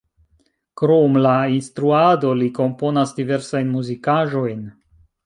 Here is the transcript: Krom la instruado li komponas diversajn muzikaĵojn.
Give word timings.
Krom 0.81 1.19
la 1.25 1.33
instruado 1.55 2.31
li 2.39 2.47
komponas 2.61 3.13
diversajn 3.19 3.71
muzikaĵojn. 3.75 4.65